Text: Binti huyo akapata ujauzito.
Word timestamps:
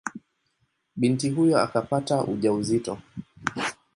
Binti 0.95 1.29
huyo 1.29 1.59
akapata 1.59 2.23
ujauzito. 2.23 2.97